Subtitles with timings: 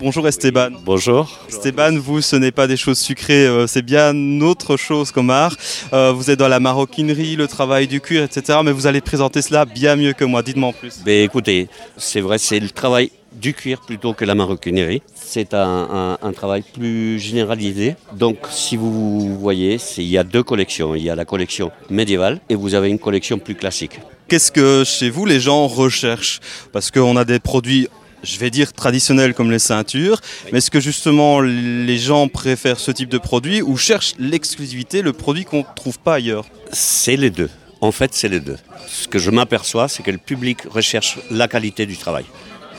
[0.00, 0.70] Bonjour Esteban.
[0.84, 1.30] Bonjour.
[1.48, 5.54] Esteban, vous, ce n'est pas des choses sucrées, euh, c'est bien autre chose comme art.
[5.92, 8.58] Euh, vous êtes dans la maroquinerie, le travail du cuir, etc.
[8.64, 10.42] Mais vous allez présenter cela bien mieux que moi.
[10.42, 10.98] Dites-moi en plus.
[11.04, 15.00] Ben, écoutez, c'est vrai, c'est le travail du cuir plutôt que la maroquinerie.
[15.14, 17.94] C'est un, un- un travail plus généralisé.
[18.14, 20.96] Donc, si vous voyez, il y a deux collections.
[20.96, 24.00] Il y a la collection médiévale et vous avez une collection plus classique.
[24.26, 26.40] Qu'est-ce que chez vous les gens recherchent?
[26.72, 27.86] Parce qu'on a des produits,
[28.24, 30.20] je vais dire traditionnels comme les ceintures,
[30.50, 35.12] mais est-ce que justement les gens préfèrent ce type de produit ou cherchent l'exclusivité, le
[35.12, 36.46] produit qu'on ne trouve pas ailleurs?
[36.72, 37.50] C'est les deux.
[37.80, 38.56] En fait, c'est les deux.
[38.86, 42.24] Ce que je m'aperçois, c'est que le public recherche la qualité du travail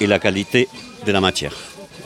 [0.01, 0.67] et la qualité
[1.05, 1.53] de la matière.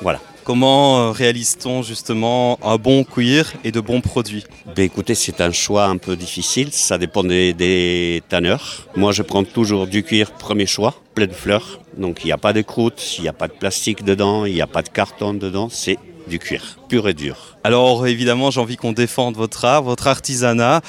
[0.01, 0.19] Voilà.
[0.43, 4.45] Comment euh, réalise-t-on justement un bon cuir et de bons produits?
[4.75, 8.87] Ben écoutez, c'est un choix un peu difficile, ça dépend des, des tanneurs.
[8.95, 11.79] Moi, je prends toujours du cuir premier choix, plein de fleurs.
[11.97, 14.53] Donc, il n'y a pas de croûte, il n'y a pas de plastique dedans, il
[14.53, 17.57] n'y a pas de carton dedans, c'est du cuir, pur et dur.
[17.63, 20.81] Alors évidemment, j'ai envie qu'on défende votre art, votre artisanat.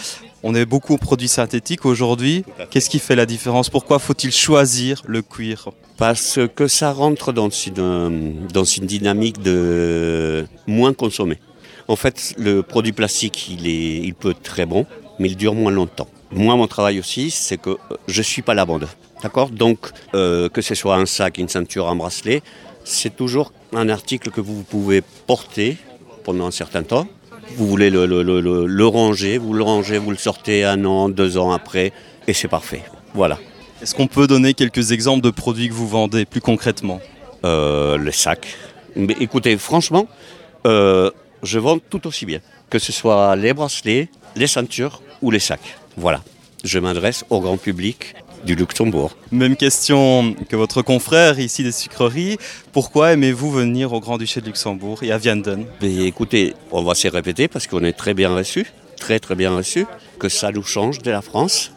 [0.42, 2.44] On est beaucoup aux produits synthétiques aujourd'hui.
[2.70, 3.68] Qu'est-ce qui fait la différence?
[3.68, 5.68] Pourquoi faut-il choisir le cuir?
[5.98, 11.38] Parce que ça rentre dans une, euh, dans une dynamique de moins consommer.
[11.88, 14.86] En fait, le produit plastique, il, est, il peut être très bon,
[15.18, 16.08] mais il dure moins longtemps.
[16.30, 18.88] Moi, mon travail aussi, c'est que euh, je ne suis pas la bande.
[19.22, 19.50] D'accord?
[19.50, 22.42] Donc, euh, que ce soit un sac, une ceinture, un bracelet,
[22.84, 25.76] c'est toujours un article que vous pouvez porter
[26.24, 27.06] pendant un certain temps.
[27.56, 30.84] Vous voulez le, le- le- le- le ranger, vous le rangez, vous le sortez un
[30.84, 31.92] an, deux ans après,
[32.26, 32.82] et c'est parfait.
[33.14, 33.38] Voilà.
[33.82, 37.00] Est-ce qu'on peut donner quelques exemples de produits que vous vendez plus concrètement?
[37.44, 38.46] Euh, les sacs.
[38.96, 40.06] Mais écoutez, franchement,
[40.66, 41.10] euh,
[41.42, 42.40] je vends tout aussi bien.
[42.68, 45.76] Que ce soit les bracelets, les ceintures ou les sacs.
[45.96, 46.22] Voilà.
[46.64, 48.14] Je m'adresse au grand public
[48.44, 49.16] du Luxembourg.
[49.32, 52.38] Même question que votre confrère ici des sucreries.
[52.72, 57.08] Pourquoi aimez-vous venir au Grand-Duché de Luxembourg et à Vianden Mais écoutez, on va se
[57.08, 58.66] répéter parce qu'on est très bien reçus,
[58.96, 59.86] très très bien reçus,
[60.18, 61.72] que ça nous change de la France.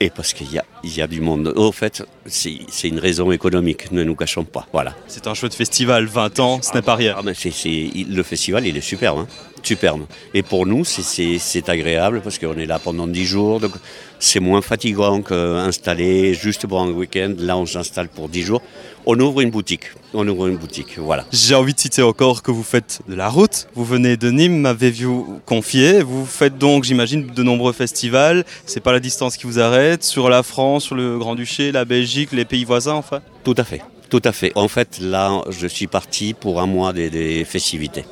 [0.00, 1.52] Et parce qu'il y a, il y a du monde.
[1.54, 4.66] Au fait, c'est une raison économique, ne nous cachons pas.
[4.72, 4.96] Voilà.
[5.06, 7.14] C'est un chouette festival, 20 ans, ce n'est pas rien.
[7.16, 9.20] Ah, mais le festival, il est superbe.
[9.20, 9.26] hein.
[9.62, 10.02] Superbe.
[10.34, 13.60] Et pour nous, c'est- agréable parce qu'on est là pendant 10 jours.
[13.60, 13.72] Donc
[14.18, 17.34] c'est moins fatigant qu'installer juste pour un week-end.
[17.38, 18.60] Là, on s'installe pour 10 jours.
[19.06, 19.86] On ouvre une boutique.
[20.14, 20.98] On ouvre une boutique.
[20.98, 21.24] Voilà.
[21.32, 23.66] J'ai envie de citer encore que vous faites de la route.
[23.74, 26.02] Vous venez de Nîmes, m'avez-vous confié.
[26.02, 28.44] Vous faites donc, j'imagine, de nombreux festivals.
[28.66, 30.04] C'est pas la distance qui vous arrête.
[30.04, 33.20] Sur la France, sur le Grand-Duché, la Belgique, les pays voisins, enfin.
[33.44, 33.82] Tout à fait.
[34.08, 34.52] Tout à fait.
[34.56, 38.04] En fait, là, je suis parti pour un mois des, des festivités.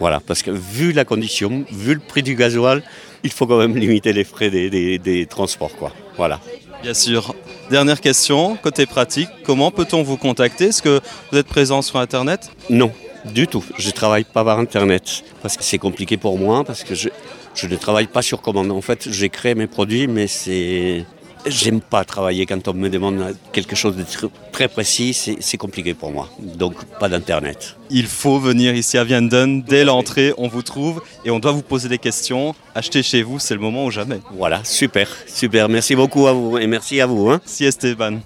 [0.00, 2.82] Voilà, parce que vu la condition, vu le prix du gasoil,
[3.22, 5.92] il faut quand même limiter les frais des, des- des transports, quoi.
[6.16, 6.40] Voilà.
[6.82, 7.34] Bien sûr.
[7.70, 10.66] Dernière question, côté pratique, comment peut-on vous contacter?
[10.66, 11.00] Est-ce que
[11.32, 12.50] vous êtes présent sur Internet?
[12.68, 12.92] Non,
[13.24, 13.64] du tout.
[13.78, 17.08] Je ne travaille pas par Internet parce que c'est compliqué pour moi, parce que je,
[17.54, 18.70] je ne travaille pas sur commande.
[18.70, 21.06] En fait, j'ai créé mes produits, mais c'est...
[21.46, 25.58] J'aime pas travailler quand on me demande quelque chose de tr- très précis, c'est c'est
[25.58, 26.30] compliqué pour moi.
[26.38, 27.76] Donc, pas d'Internet.
[27.90, 29.60] Il faut venir ici à Vianden.
[29.62, 32.54] Dès l'entrée, on vous trouve et on doit vous poser des questions.
[32.74, 34.20] Achetez chez vous, c'est le moment ou jamais.
[34.32, 35.68] Voilà, super, super.
[35.68, 37.28] Merci beaucoup à vous et merci à vous.
[37.30, 37.40] hein.
[37.44, 38.20] Si Esteban.